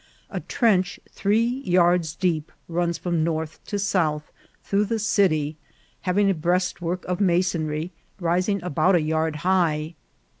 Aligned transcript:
A 0.31 0.39
trench 0.39 0.99
three 1.11 1.45
yards 1.45 2.15
deep 2.15 2.51
runs 2.67 2.97
from 2.97 3.23
north 3.23 3.63
to 3.65 3.77
south 3.77 4.31
through 4.63 4.85
the 4.85 4.95
eity, 4.95 5.57
having 6.09 6.27
a 6.27 6.33
breastwork 6.33 7.05
of 7.05 7.21
masonry 7.21 7.91
rising 8.19 8.63
about 8.63 8.95
a 8.95 9.01
yard 9.01 9.35
high. 9.45 9.93